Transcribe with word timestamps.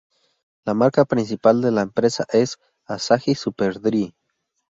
La 0.65 0.73
marca 0.73 1.05
principal 1.05 1.61
de 1.61 1.69
la 1.69 1.83
empresa 1.83 2.25
es 2.33 2.57
"Asahi 2.87 3.35
Super 3.35 3.79
Dry". 3.79 4.11